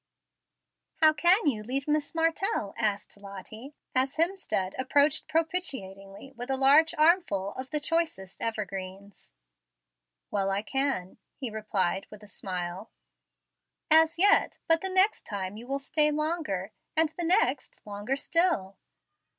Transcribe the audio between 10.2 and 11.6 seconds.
"Well, I can," he